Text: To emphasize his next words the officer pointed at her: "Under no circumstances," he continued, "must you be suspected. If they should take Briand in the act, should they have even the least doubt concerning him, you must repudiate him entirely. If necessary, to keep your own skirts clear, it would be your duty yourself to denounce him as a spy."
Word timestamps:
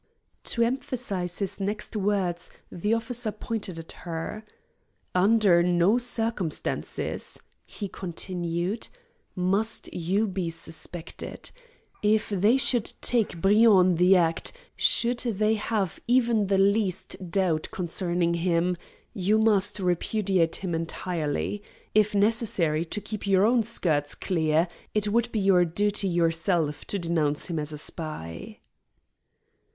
To 0.45 0.63
emphasize 0.63 1.37
his 1.37 1.59
next 1.61 1.95
words 1.95 2.49
the 2.71 2.95
officer 2.95 3.31
pointed 3.31 3.77
at 3.77 3.91
her: 3.91 4.43
"Under 5.13 5.61
no 5.61 5.99
circumstances," 5.99 7.39
he 7.67 7.87
continued, 7.87 8.87
"must 9.35 9.93
you 9.93 10.25
be 10.25 10.49
suspected. 10.49 11.51
If 12.01 12.29
they 12.29 12.57
should 12.57 12.91
take 13.01 13.39
Briand 13.41 13.89
in 13.89 13.95
the 13.97 14.15
act, 14.15 14.51
should 14.75 15.19
they 15.19 15.53
have 15.53 15.99
even 16.07 16.47
the 16.47 16.57
least 16.57 17.29
doubt 17.29 17.67
concerning 17.69 18.33
him, 18.33 18.77
you 19.13 19.37
must 19.37 19.79
repudiate 19.79 20.55
him 20.55 20.73
entirely. 20.73 21.61
If 21.93 22.15
necessary, 22.15 22.85
to 22.85 23.01
keep 23.01 23.27
your 23.27 23.45
own 23.45 23.61
skirts 23.61 24.15
clear, 24.15 24.67
it 24.95 25.09
would 25.09 25.31
be 25.31 25.39
your 25.41 25.63
duty 25.63 26.07
yourself 26.07 26.85
to 26.85 26.97
denounce 26.97 27.51
him 27.51 27.59
as 27.59 27.71
a 27.71 27.77
spy." 27.77 28.57